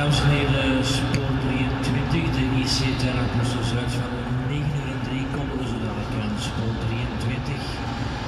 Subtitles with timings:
[0.00, 4.12] Dames en heren, spoor 23, de IC ter Brussel Zuid van
[4.48, 6.34] 9 uur en 3 komen we zo dadelijk aan.
[6.46, 7.62] Spoor 23,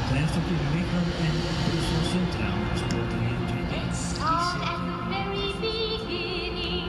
[0.08, 2.60] treinstop in Mechelen en Brussel Centraal.
[2.82, 4.68] Spoor 23, Start IC.
[4.72, 6.88] at the very beginning,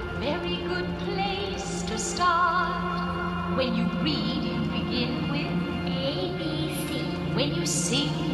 [0.00, 3.56] a very good place to start.
[3.58, 5.52] When you read, you begin with
[6.08, 6.42] A, B,
[6.86, 6.88] C.
[7.36, 8.31] When you sing,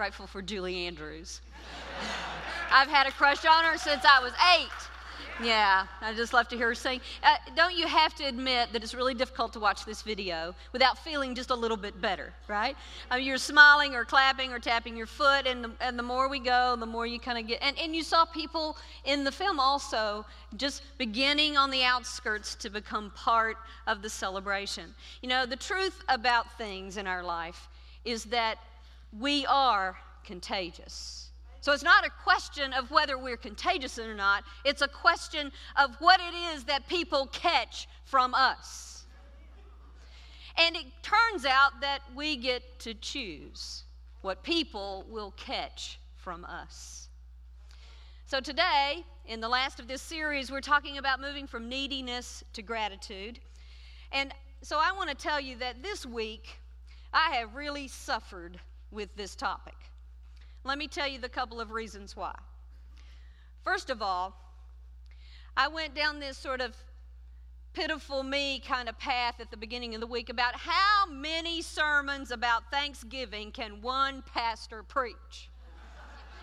[0.00, 1.42] grateful for Julie Andrews.
[2.72, 5.46] I've had a crush on her since I was eight.
[5.46, 7.02] Yeah, I just love to hear her sing.
[7.22, 10.96] Uh, don't you have to admit that it's really difficult to watch this video without
[10.96, 12.76] feeling just a little bit better, right?
[13.10, 16.30] I mean, you're smiling or clapping or tapping your foot, and the, and the more
[16.30, 17.58] we go, the more you kind of get.
[17.60, 20.24] And, and you saw people in the film also
[20.56, 24.94] just beginning on the outskirts to become part of the celebration.
[25.20, 27.68] You know, the truth about things in our life
[28.06, 28.56] is that
[29.18, 31.30] we are contagious.
[31.60, 35.94] So it's not a question of whether we're contagious or not, it's a question of
[35.98, 39.06] what it is that people catch from us.
[40.56, 43.84] And it turns out that we get to choose
[44.22, 47.08] what people will catch from us.
[48.26, 52.62] So today, in the last of this series, we're talking about moving from neediness to
[52.62, 53.38] gratitude.
[54.12, 54.32] And
[54.62, 56.58] so I want to tell you that this week,
[57.12, 58.60] I have really suffered
[58.90, 59.76] with this topic.
[60.64, 62.34] Let me tell you the couple of reasons why.
[63.64, 64.34] First of all,
[65.56, 66.76] I went down this sort of
[67.72, 72.30] pitiful me kind of path at the beginning of the week about how many sermons
[72.30, 75.50] about Thanksgiving can one pastor preach.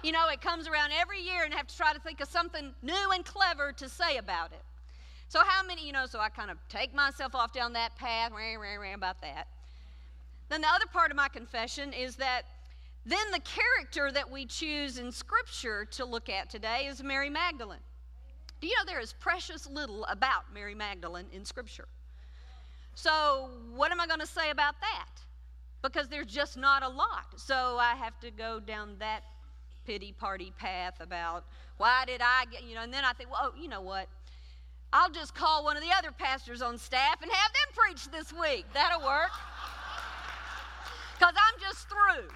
[0.03, 2.29] You know, it comes around every year and I have to try to think of
[2.29, 4.63] something new and clever to say about it.
[5.29, 8.31] So, how many, you know, so I kind of take myself off down that path,
[8.31, 9.47] rah, rah, rah, about that.
[10.49, 12.43] Then the other part of my confession is that
[13.05, 17.79] then the character that we choose in Scripture to look at today is Mary Magdalene.
[18.59, 21.87] Do you know there is precious little about Mary Magdalene in Scripture?
[22.95, 25.09] So, what am I going to say about that?
[25.83, 27.27] Because there's just not a lot.
[27.37, 29.21] So, I have to go down that
[29.85, 31.45] pity party path about
[31.77, 34.07] why did I get, you know, and then I think, well, oh, you know what?
[34.91, 38.33] I'll just call one of the other pastors on staff and have them preach this
[38.33, 38.65] week.
[38.73, 39.31] That'll work.
[41.17, 42.29] Because I'm just through.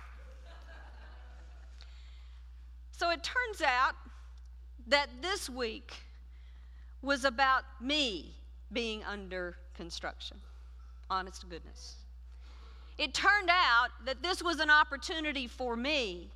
[2.91, 3.95] So it turns out
[4.87, 5.93] that this week
[7.01, 8.35] was about me
[8.71, 10.37] being under construction.
[11.09, 11.95] Honest to goodness.
[12.97, 16.29] It turned out that this was an opportunity for me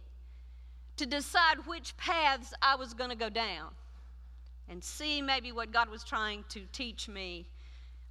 [0.98, 3.70] to decide which paths I was going to go down
[4.70, 7.46] and see maybe what God was trying to teach me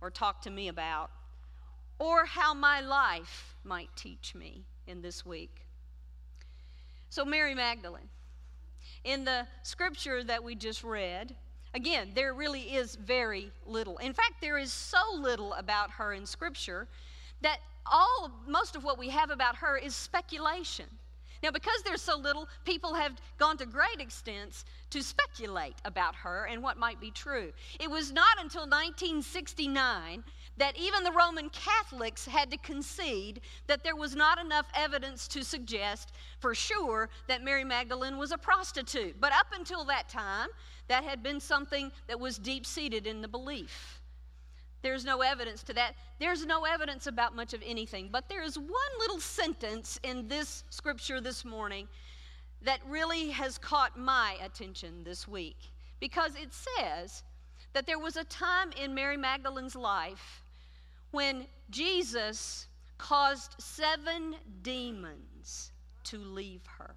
[0.01, 1.11] or talk to me about,
[1.99, 5.67] or how my life might teach me in this week.
[7.11, 8.09] So, Mary Magdalene,
[9.05, 11.35] in the scripture that we just read,
[11.75, 13.99] again, there really is very little.
[13.99, 16.89] In fact, there is so little about her in scripture
[17.43, 20.87] that all most of what we have about her is speculation.
[21.45, 26.47] Now, because there's so little, people have gone to great extents to speculate about her
[26.47, 27.53] and what might be true.
[27.79, 30.25] It was not until 1969
[30.57, 35.45] that even the Roman Catholics had to concede that there was not enough evidence to
[35.45, 39.21] suggest for sure that Mary Magdalene was a prostitute.
[39.21, 40.49] But up until that time,
[40.89, 44.01] that had been something that was deep seated in the belief.
[44.85, 45.95] There's no evidence to that.
[46.21, 48.11] There's no evidence about much of anything.
[48.13, 51.89] But there is one little sentence in this scripture this morning
[52.61, 55.57] that really has caught my attention this week
[56.01, 57.23] because it says
[57.73, 60.43] that there was a time in Mary Magdalene's life
[61.13, 62.67] when Jesus
[62.99, 65.73] caused seven demons
[66.05, 66.95] to leave her.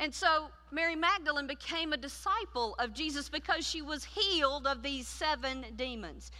[0.00, 5.06] And so Mary Magdalene became a disciple of Jesus because she was healed of these
[5.06, 6.32] seven demons.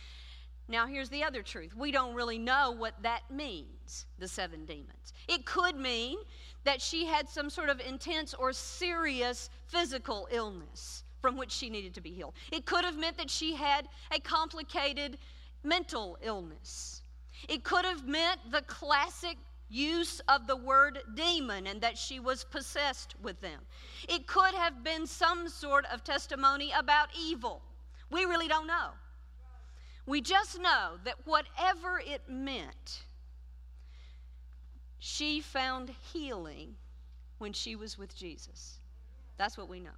[0.66, 5.12] Now, here's the other truth we don't really know what that means, the seven demons.
[5.28, 6.18] It could mean
[6.64, 11.92] that she had some sort of intense or serious physical illness from which she needed
[11.94, 12.32] to be healed.
[12.50, 15.18] It could have meant that she had a complicated
[15.62, 17.02] mental illness.
[17.46, 19.36] It could have meant the classic
[19.70, 23.60] use of the word demon and that she was possessed with them.
[24.08, 27.62] It could have been some sort of testimony about evil.
[28.10, 28.90] We really don't know.
[30.06, 33.04] We just know that whatever it meant,
[34.98, 36.74] she found healing
[37.38, 38.80] when she was with Jesus.
[39.38, 39.90] That's what we know.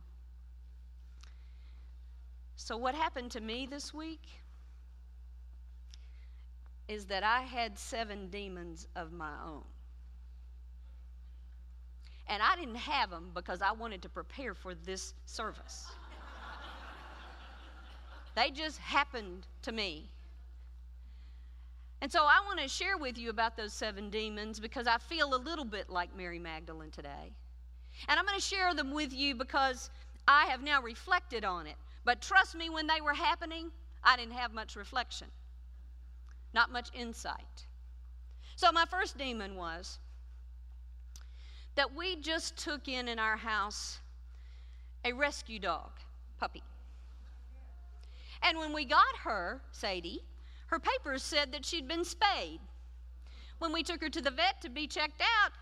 [2.56, 4.20] So, what happened to me this week
[6.88, 9.62] is that I had seven demons of my own.
[12.28, 15.86] And I didn't have them because I wanted to prepare for this service.
[18.34, 20.08] they just happened to me.
[22.00, 25.34] And so I want to share with you about those seven demons because I feel
[25.34, 27.32] a little bit like Mary Magdalene today.
[28.08, 29.90] And I'm going to share them with you because
[30.26, 31.76] I have now reflected on it.
[32.04, 33.70] But trust me, when they were happening,
[34.02, 35.28] I didn't have much reflection
[36.54, 37.66] not much insight.
[38.56, 39.98] So, my first demon was
[41.74, 43.98] that we just took in in our house
[45.04, 45.90] a rescue dog,
[46.38, 46.62] puppy.
[48.42, 50.22] And when we got her, Sadie,
[50.66, 52.60] her papers said that she'd been spayed.
[53.58, 55.52] When we took her to the vet to be checked out,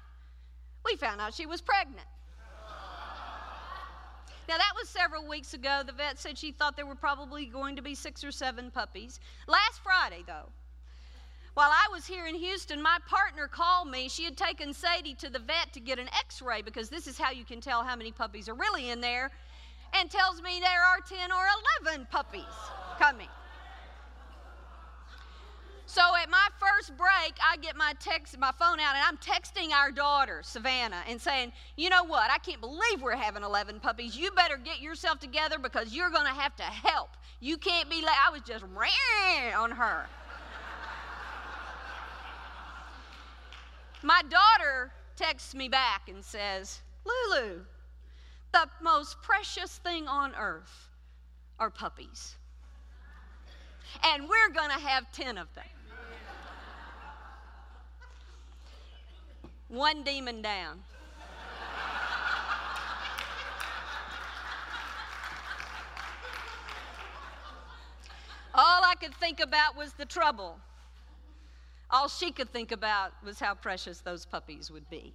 [0.85, 2.07] we found out she was pregnant.
[4.49, 5.83] Now, that was several weeks ago.
[5.87, 9.21] The vet said she thought there were probably going to be six or seven puppies.
[9.47, 10.49] Last Friday, though,
[11.55, 14.09] while I was here in Houston, my partner called me.
[14.09, 17.19] She had taken Sadie to the vet to get an x ray because this is
[17.19, 19.31] how you can tell how many puppies are really in there,
[19.95, 21.45] and tells me there are 10 or
[21.85, 22.45] 11 puppies
[22.99, 23.29] coming.
[25.87, 29.73] So at my first break, I get my text, my phone out, and I'm texting
[29.73, 32.31] our daughter, Savannah, and saying, You know what?
[32.31, 34.17] I can't believe we're having 11 puppies.
[34.17, 37.17] You better get yourself together because you're going to have to help.
[37.41, 40.07] You can't be like, I was just ran on her.
[44.03, 47.61] My daughter texts me back and says, Lulu,
[48.53, 50.89] the most precious thing on earth
[51.59, 52.37] are puppies.
[54.05, 55.65] And we're going to have 10 of them.
[59.69, 60.81] One demon down.
[68.53, 70.59] All I could think about was the trouble.
[71.93, 75.13] All she could think about was how precious those puppies would be.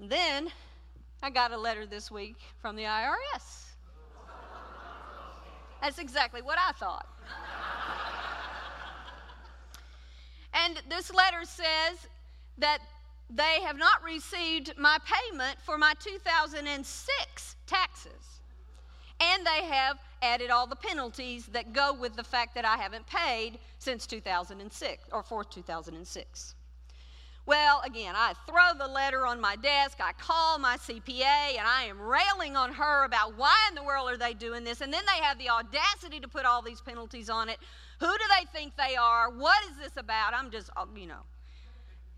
[0.00, 0.48] then
[1.22, 3.66] I got a letter this week from the IRS.
[5.82, 7.06] That's exactly what I thought.
[10.54, 12.08] and this letter says
[12.58, 12.78] that
[13.28, 18.40] they have not received my payment for my 2006 taxes.
[19.20, 23.06] And they have added all the penalties that go with the fact that I haven't
[23.06, 26.54] paid since 2006 or for 2006.
[27.46, 31.84] Well, again, I throw the letter on my desk, I call my CPA, and I
[31.84, 34.82] am railing on her about why in the world are they doing this?
[34.82, 37.58] And then they have the audacity to put all these penalties on it.
[37.98, 39.30] Who do they think they are?
[39.30, 40.34] What is this about?
[40.34, 41.22] I'm just, uh, you know.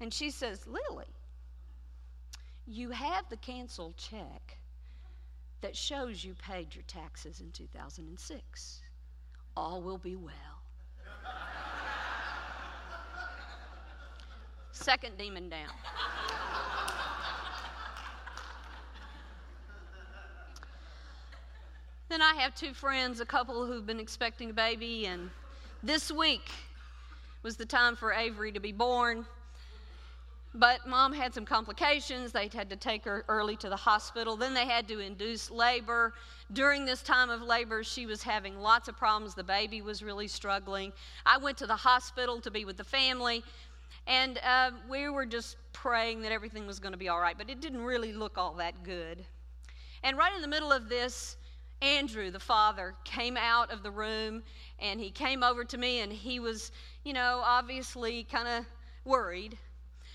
[0.00, 1.06] And she says, Lily,
[2.66, 4.58] you have the canceled check
[5.62, 8.80] that shows you paid your taxes in 2006.
[9.56, 10.32] All will be well.
[14.72, 15.68] Second demon down.
[22.08, 25.30] then I have two friends, a couple who've been expecting a baby, and
[25.82, 26.50] this week
[27.42, 29.24] was the time for Avery to be born.
[30.54, 32.30] But mom had some complications.
[32.30, 34.36] They had to take her early to the hospital.
[34.36, 36.12] Then they had to induce labor.
[36.52, 39.34] During this time of labor, she was having lots of problems.
[39.34, 40.92] The baby was really struggling.
[41.24, 43.42] I went to the hospital to be with the family,
[44.06, 47.48] and uh, we were just praying that everything was going to be all right, but
[47.48, 49.24] it didn't really look all that good.
[50.02, 51.36] And right in the middle of this,
[51.80, 54.42] Andrew, the father, came out of the room
[54.78, 56.70] and he came over to me and he was,
[57.04, 58.64] you know, obviously kind of
[59.04, 59.56] worried.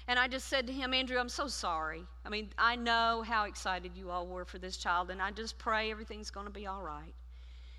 [0.07, 2.03] And I just said to him, Andrew, I'm so sorry.
[2.25, 5.57] I mean, I know how excited you all were for this child, and I just
[5.57, 7.13] pray everything's going to be all right.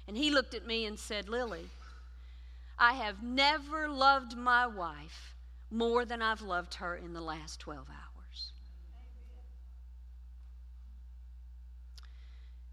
[0.06, 1.70] And he looked at me and said, Lily,
[2.78, 5.34] I have never loved my wife
[5.70, 8.52] more than I've loved her in the last 12 hours.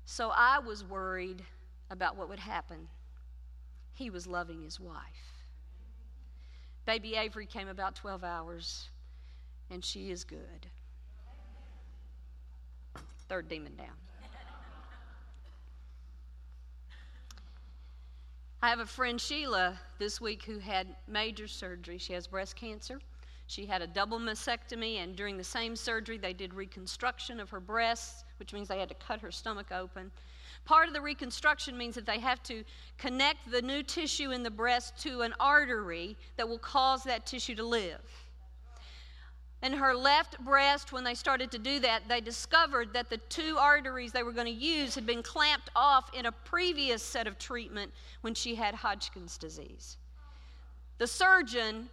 [0.05, 1.43] So I was worried
[1.89, 2.88] about what would happen.
[3.93, 5.01] He was loving his wife.
[6.85, 8.89] Baby Avery came about 12 hours
[9.69, 10.67] and she is good.
[13.27, 13.88] Third demon down.
[18.62, 21.98] I have a friend, Sheila, this week who had major surgery.
[22.00, 23.00] She has breast cancer.
[23.48, 27.60] She had a double mastectomy, and during the same surgery, they did reconstruction of her
[27.60, 30.12] breasts, which means they had to cut her stomach open.
[30.65, 32.63] Part of the reconstruction means that they have to
[32.98, 37.53] connect the new tissue in the breast to an artery that will cause that tissue
[37.55, 38.25] to live
[39.65, 43.57] in her left breast, when they started to do that, they discovered that the two
[43.57, 47.39] arteries they were going to use had been clamped off in a previous set of
[47.39, 47.91] treatment
[48.22, 49.98] when she had Hodgkin's disease.
[51.00, 51.89] The surgeon,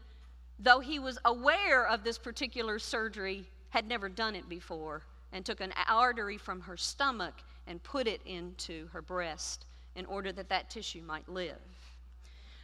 [0.59, 5.01] though he was aware of this particular surgery, had never done it before
[5.33, 7.37] and took an artery from her stomach
[7.67, 9.65] and put it into her breast
[9.97, 11.57] in order that that tissue might live.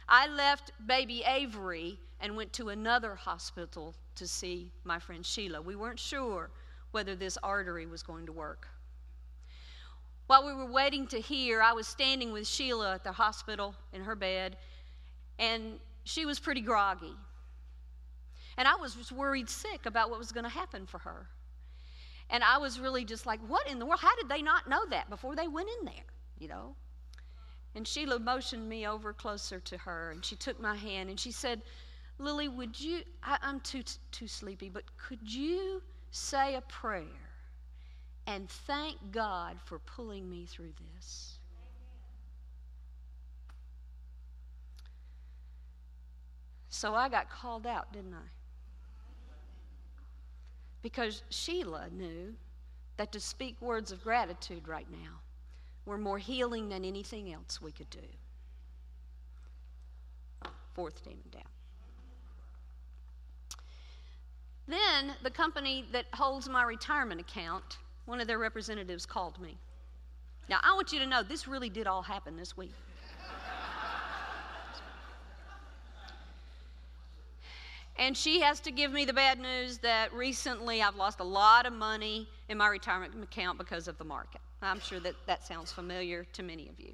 [0.07, 5.61] I left baby Avery and went to another hospital to see my friend Sheila.
[5.61, 6.49] We weren't sure
[6.91, 8.67] whether this artery was going to work.
[10.27, 14.03] While we were waiting to hear, I was standing with Sheila at the hospital in
[14.03, 14.57] her bed,
[15.39, 17.15] and she was pretty groggy.
[18.57, 21.27] And I was worried sick about what was going to happen for her.
[22.29, 24.01] And I was really just like, what in the world?
[24.01, 26.05] How did they not know that before they went in there?
[26.37, 26.75] You know?
[27.75, 31.31] And Sheila motioned me over closer to her, and she took my hand and she
[31.31, 31.61] said,
[32.19, 37.05] Lily, would you, I, am too, too sleepy, but could you say a prayer
[38.27, 41.39] and thank God for pulling me through this?
[46.69, 48.27] So I got called out, didn't I?
[50.81, 52.35] Because Sheila knew
[52.97, 55.19] that to speak words of gratitude right now
[55.85, 57.99] were more healing than anything else we could do.
[60.73, 61.58] Fourth demon down.
[64.69, 69.57] Then the company that holds my retirement account, one of their representatives called me.
[70.47, 72.73] Now, I want you to know this really did all happen this week.
[77.97, 81.65] And she has to give me the bad news that recently I've lost a lot
[81.65, 84.39] of money in my retirement account because of the market.
[84.61, 86.93] I'm sure that that sounds familiar to many of you.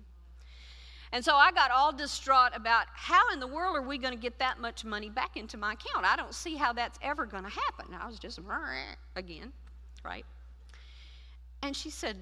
[1.15, 4.19] And so I got all distraught about how in the world are we going to
[4.19, 6.05] get that much money back into my account?
[6.05, 7.85] I don't see how that's ever going to happen.
[7.97, 8.37] I was just
[9.15, 9.53] again,
[10.03, 10.25] right?
[11.63, 12.17] And she said,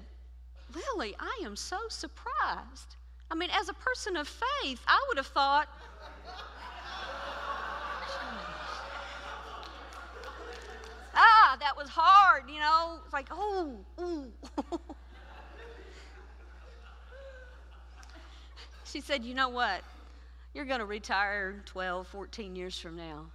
[0.72, 2.94] Lily, I am so surprised.
[3.32, 5.66] I mean, as a person of faith, I would have thought,
[11.16, 13.00] ah, that was hard, you know.
[13.04, 14.30] It's like, oh, ooh.
[18.94, 19.82] she said, You know what?
[20.54, 23.26] You're going to retire 12, 14 years from now.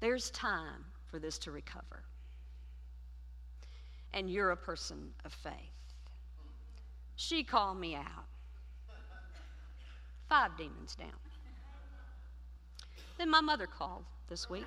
[0.00, 2.02] There's time for this to recover.
[4.12, 5.54] And you're a person of faith.
[7.16, 8.26] She called me out.
[10.28, 11.08] Five demons down.
[13.16, 14.66] Then my mother called this week.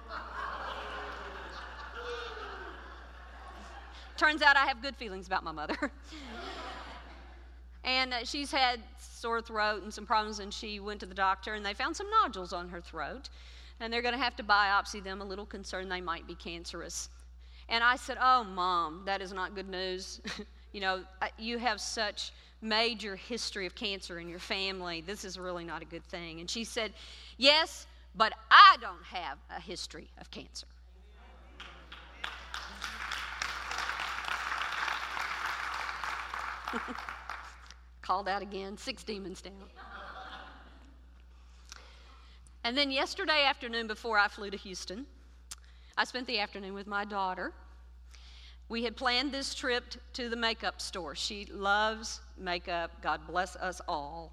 [4.17, 5.75] Turns out I have good feelings about my mother.
[7.85, 11.53] and uh, she's had sore throat and some problems, and she went to the doctor,
[11.53, 13.29] and they found some nodules on her throat.
[13.79, 17.09] And they're going to have to biopsy them, a little concerned they might be cancerous.
[17.69, 20.21] And I said, Oh, mom, that is not good news.
[20.71, 21.03] you know,
[21.37, 25.01] you have such major history of cancer in your family.
[25.01, 26.39] This is really not a good thing.
[26.39, 26.93] And she said,
[27.37, 30.65] Yes, but I don't have a history of cancer.
[38.05, 39.53] Called out again, six demons down.
[42.63, 45.07] And then yesterday afternoon, before I flew to Houston,
[45.97, 47.51] I spent the afternoon with my daughter.
[48.69, 51.15] We had planned this trip to the makeup store.
[51.15, 52.91] She loves makeup.
[53.01, 54.31] God bless us all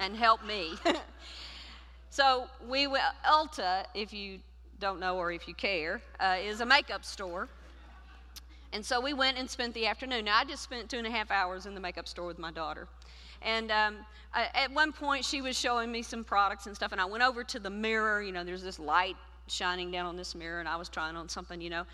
[0.00, 0.72] and help me.
[2.10, 4.38] so we went, Ulta, if you
[4.78, 7.46] don't know or if you care, uh, is a makeup store.
[8.76, 10.26] And so we went and spent the afternoon.
[10.26, 12.52] Now, I just spent two and a half hours in the makeup store with my
[12.52, 12.88] daughter.
[13.40, 13.96] And um,
[14.34, 17.24] I, at one point, she was showing me some products and stuff, and I went
[17.24, 18.20] over to the mirror.
[18.20, 21.26] You know, there's this light shining down on this mirror, and I was trying on
[21.26, 21.84] something, you know.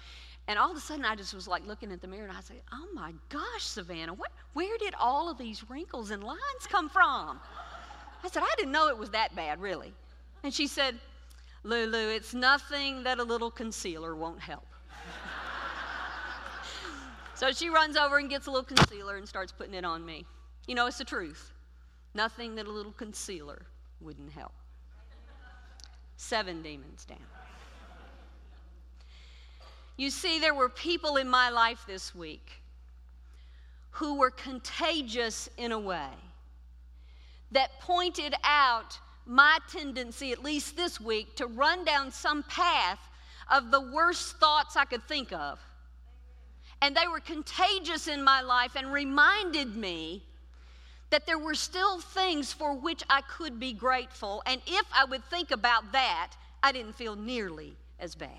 [0.48, 2.40] And all of a sudden, I just was like looking at the mirror, and I
[2.40, 6.88] said, "Oh my gosh, Savannah, what, where did all of these wrinkles and lines come
[6.88, 7.38] from?"
[8.24, 9.94] I said, "I didn't know it was that bad, really."
[10.42, 10.98] And she said,
[11.62, 14.66] "Lulu, it's nothing that a little concealer won't help."
[17.42, 20.24] So she runs over and gets a little concealer and starts putting it on me.
[20.68, 21.50] You know, it's the truth.
[22.14, 23.66] Nothing that a little concealer
[24.00, 24.52] wouldn't help.
[26.16, 27.18] Seven demons down.
[29.96, 32.62] You see, there were people in my life this week
[33.90, 36.10] who were contagious in a way
[37.50, 43.00] that pointed out my tendency, at least this week, to run down some path
[43.50, 45.58] of the worst thoughts I could think of
[46.82, 50.20] and they were contagious in my life and reminded me
[51.10, 54.42] that there were still things for which I could be grateful.
[54.46, 58.30] And if I would think about that, I didn't feel nearly as bad.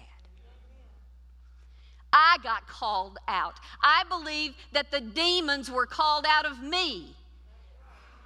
[2.12, 3.56] I got called out.
[3.82, 7.16] I believe that the demons were called out of me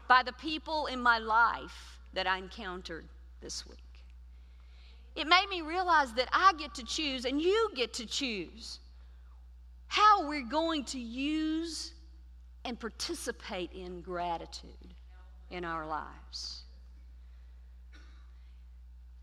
[0.08, 3.06] by the people in my life that I encountered
[3.39, 3.77] this week.
[5.15, 8.80] It made me realize that I get to choose and you get to choose
[9.88, 11.93] how we're going to use
[12.65, 14.93] and participate in gratitude
[15.50, 16.63] in our lives.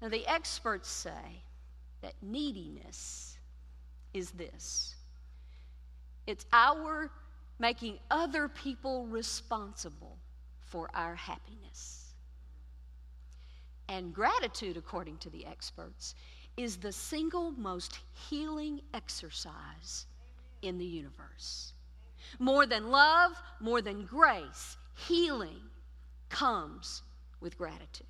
[0.01, 1.43] Now, the experts say
[2.03, 3.39] that neediness
[4.13, 4.95] is this
[6.27, 7.11] it's our
[7.59, 10.17] making other people responsible
[10.61, 12.15] for our happiness.
[13.89, 16.15] And gratitude, according to the experts,
[16.57, 17.99] is the single most
[18.29, 20.07] healing exercise
[20.65, 21.73] in the universe.
[22.39, 25.61] More than love, more than grace, healing
[26.29, 27.03] comes
[27.41, 28.07] with gratitude.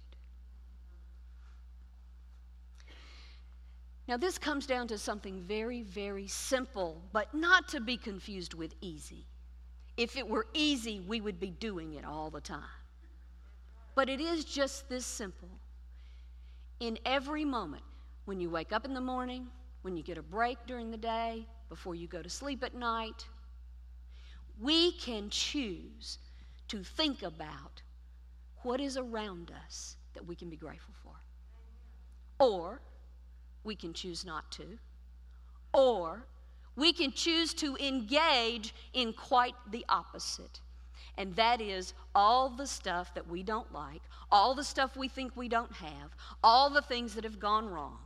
[4.07, 8.75] Now, this comes down to something very, very simple, but not to be confused with
[8.83, 9.25] easy.
[9.97, 12.61] If it were easy, we would be doing it all the time.
[13.95, 15.49] But it is just this simple.
[16.81, 17.85] In every moment,
[18.27, 19.47] when you wake up in the morning,
[19.83, 23.27] when you get a break during the day, before you go to sleep at night.
[24.61, 26.19] We can choose
[26.69, 27.83] to think about
[28.63, 31.17] what is around us that we can be grateful for.
[32.39, 32.81] Or
[33.65, 34.79] we can choose not to.
[35.73, 36.25] Or
[36.77, 40.61] we can choose to engage in quite the opposite.
[41.19, 45.37] And that is all the stuff that we don't like, all the stuff we think
[45.37, 47.99] we don't have, all the things that have gone wrong.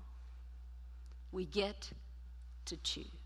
[1.32, 1.90] we get
[2.64, 3.17] to choose.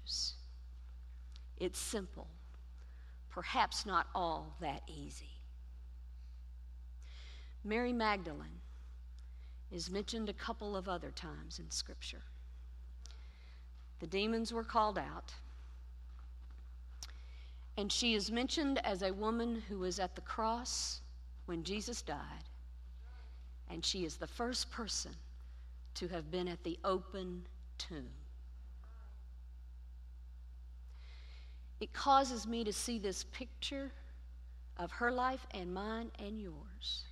[1.58, 2.26] It's simple,
[3.30, 5.30] perhaps not all that easy.
[7.64, 8.60] Mary Magdalene
[9.70, 12.22] is mentioned a couple of other times in Scripture.
[14.00, 15.32] The demons were called out,
[17.76, 21.00] and she is mentioned as a woman who was at the cross
[21.46, 22.44] when Jesus died,
[23.70, 25.12] and she is the first person
[25.94, 27.46] to have been at the open
[27.78, 28.10] tomb.
[31.82, 33.90] It causes me to see this picture
[34.76, 37.02] of her life and mine and yours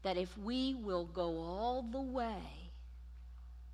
[0.00, 2.70] that if we will go all the way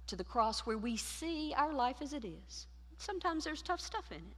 [0.08, 2.66] to the cross where we see our life as it is,
[2.98, 4.36] sometimes there's tough stuff in it.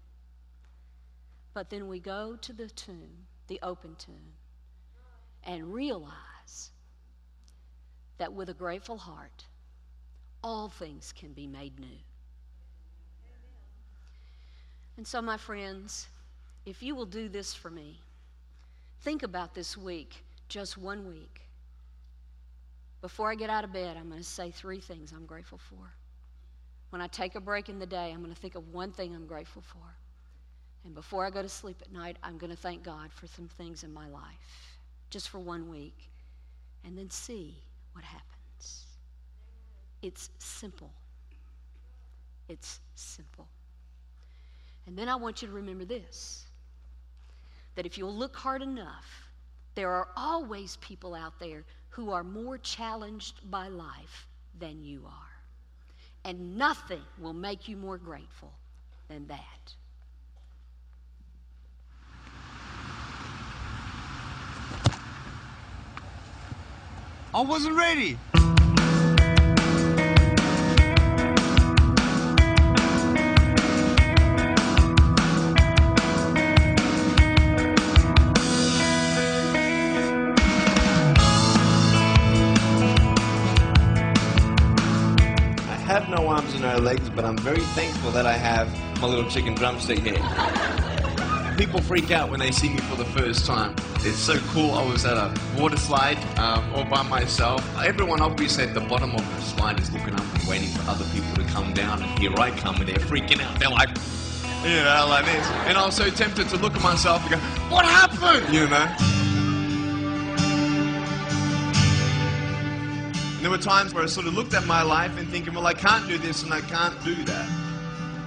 [1.55, 4.35] But then we go to the tomb, the open tomb,
[5.43, 6.71] and realize
[8.19, 9.47] that with a grateful heart,
[10.45, 11.99] all things can be made new.
[14.97, 16.09] And so, my friends,
[16.67, 17.99] if you will do this for me,
[19.01, 21.41] think about this week, just one week.
[23.01, 25.93] Before I get out of bed, I'm going to say three things I'm grateful for.
[26.91, 29.15] When I take a break in the day, I'm going to think of one thing
[29.15, 29.97] I'm grateful for.
[30.85, 33.49] And before I go to sleep at night, I'm going to thank God for some
[33.49, 34.77] things in my life,
[35.11, 36.11] just for one week,
[36.85, 37.57] and then see
[37.93, 38.87] what happens.
[40.03, 40.93] It's simple.
[42.49, 43.49] It's simple.
[44.87, 46.45] And then I want you to remember this
[47.75, 49.31] that if you'll look hard enough,
[49.75, 54.27] there are always people out there who are more challenged by life
[54.59, 55.33] than you are.
[56.25, 58.53] And nothing will make you more grateful
[59.09, 59.75] than that.
[67.35, 68.19] I wasn't ready.
[86.79, 88.69] Legs, but I'm very thankful that I have
[89.01, 90.23] my little chicken drumstick here.
[91.57, 93.75] People freak out when they see me for the first time.
[93.97, 94.73] It's so cool.
[94.73, 97.63] I was at a water slide um, all by myself.
[97.79, 101.05] Everyone obviously at the bottom of the slide is looking up and waiting for other
[101.13, 103.59] people to come down, and here I come, and they're freaking out.
[103.59, 103.91] They're like,
[104.65, 105.47] you know, like this.
[105.67, 108.53] And I was so tempted to look at myself and go, what happened?
[108.55, 109.12] You know?
[113.43, 115.67] And there were times where I sort of looked at my life and thinking, well,
[115.67, 117.49] I can't do this and I can't do that.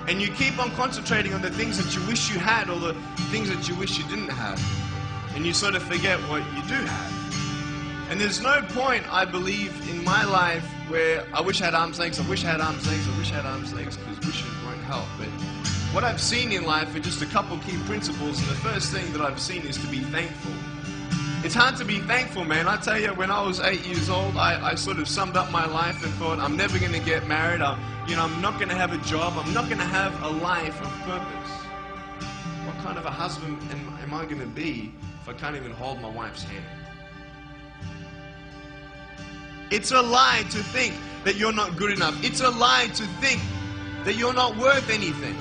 [0.10, 2.94] And you keep on concentrating on the things that you wish you had or the
[3.32, 4.62] things that you wish you didn't have.
[5.34, 8.12] And you sort of forget what you do have.
[8.12, 11.98] And there's no point, I believe, in my life where I wish I had arms
[11.98, 14.52] lengths, I wish I had arms lengths, I wish I had arms lengths, because wishing
[14.66, 15.08] won't help.
[15.18, 15.30] But
[15.96, 18.38] what I've seen in life are just a couple key principles.
[18.42, 20.52] And the first thing that I've seen is to be thankful.
[21.46, 22.68] It's hard to be thankful, man.
[22.68, 25.52] I tell you, when I was eight years old, I, I sort of summed up
[25.52, 27.62] my life and thought, I'm never going to get married.
[27.62, 27.80] I'm,
[28.10, 29.34] you know, I'm not going to have a job.
[29.38, 31.52] I'm not going to have a life of purpose.
[32.66, 35.72] What kind of a husband am, am I going to be if I can't even
[35.74, 36.66] hold my wife's hand?
[39.70, 42.18] It's a lie to think that you're not good enough.
[42.24, 43.40] It's a lie to think
[44.04, 45.36] that you're not worth anything.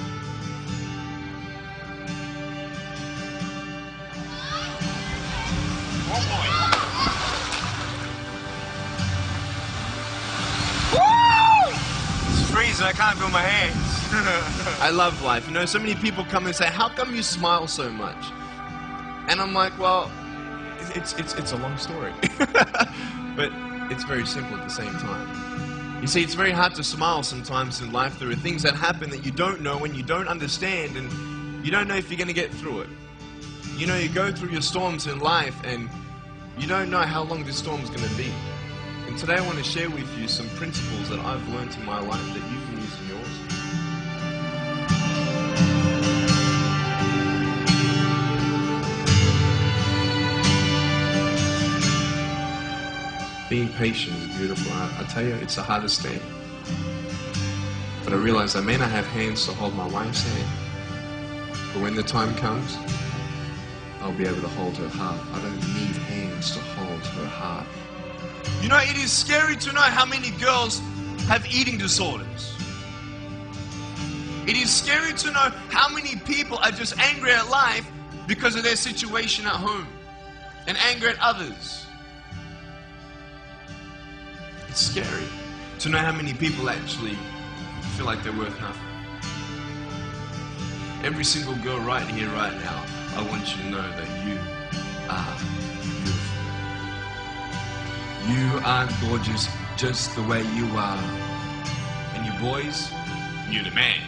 [12.31, 12.87] It's freezing.
[12.87, 13.94] I can't feel my hands.
[14.81, 15.48] I love life.
[15.48, 18.31] You know, so many people come and say, "How come you smile so much?"
[19.29, 20.11] And I'm like, "Well,
[20.94, 22.12] it's it's it's a long story,
[23.37, 23.50] but
[23.90, 27.81] it's very simple at the same time." You see, it's very hard to smile sometimes
[27.81, 28.18] in life.
[28.18, 31.11] There are things that happen that you don't know and you don't understand, and
[31.64, 32.88] you don't know if you're going to get through it.
[33.77, 35.88] You know, you go through your storms in life, and
[36.58, 38.32] you don't know how long this storm is going to be.
[39.06, 42.00] And today I want to share with you some principles that I've learned in my
[42.00, 43.28] life that you can use in yours.
[53.50, 54.72] Being patient is beautiful.
[54.72, 56.20] I, I tell you, it's the hardest thing.
[58.04, 60.48] But I realize I may not have hands to hold my wife's hand.
[61.72, 62.76] But when the time comes,
[64.00, 65.20] I'll be able to hold her heart.
[65.32, 66.13] I don't need hands
[66.52, 67.66] to hold her heart.
[68.62, 70.80] You know, it is scary to know how many girls
[71.28, 72.54] have eating disorders.
[74.46, 77.87] It is scary to know how many people are just angry at life
[78.26, 79.87] because of their situation at home
[80.66, 81.87] and angry at others.
[84.68, 85.24] It's scary
[85.78, 87.16] to know how many people actually
[87.96, 88.83] feel like they're worth nothing.
[91.04, 92.85] Every single girl right here, right now,
[93.16, 94.38] I want you to know that you
[95.09, 95.53] are.
[98.26, 100.96] You are gorgeous just the way you are.
[102.14, 102.90] And you boys,
[103.50, 104.00] you're the man.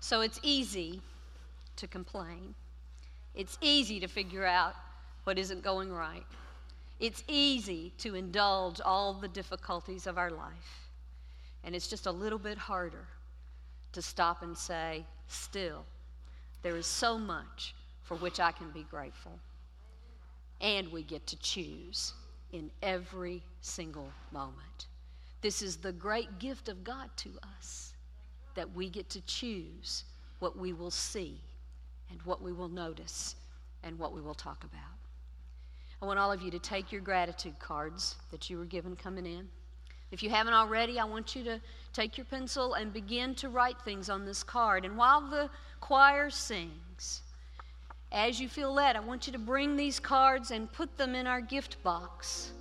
[0.00, 1.02] So it's easy
[1.76, 2.54] to complain.
[3.34, 4.74] It's easy to figure out
[5.24, 6.24] what isn't going right.
[6.98, 10.79] It's easy to indulge all the difficulties of our life.
[11.64, 13.06] And it's just a little bit harder
[13.92, 15.84] to stop and say, still,
[16.62, 19.38] there is so much for which I can be grateful.
[20.60, 22.12] And we get to choose
[22.52, 24.86] in every single moment.
[25.42, 27.94] This is the great gift of God to us
[28.54, 30.04] that we get to choose
[30.38, 31.40] what we will see
[32.10, 33.36] and what we will notice
[33.82, 34.80] and what we will talk about.
[36.02, 39.26] I want all of you to take your gratitude cards that you were given coming
[39.26, 39.48] in.
[40.10, 41.60] If you haven't already, I want you to
[41.92, 44.84] take your pencil and begin to write things on this card.
[44.84, 45.48] And while the
[45.80, 47.22] choir sings,
[48.12, 51.26] as you feel led, I want you to bring these cards and put them in
[51.26, 52.52] our gift box.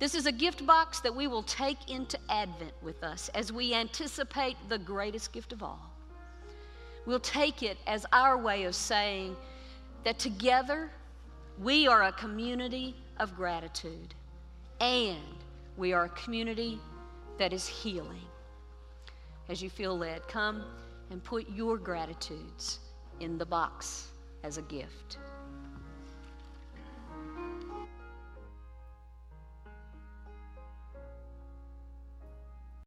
[0.00, 3.74] This is a gift box that we will take into Advent with us as we
[3.74, 5.90] anticipate the greatest gift of all.
[7.06, 9.36] We'll take it as our way of saying
[10.04, 10.90] that together
[11.58, 14.14] we are a community of gratitude
[14.80, 15.18] and
[15.80, 16.78] we are a community
[17.38, 18.26] that is healing.
[19.48, 20.62] As you feel led, come
[21.10, 22.80] and put your gratitudes
[23.20, 24.08] in the box
[24.44, 25.16] as a gift.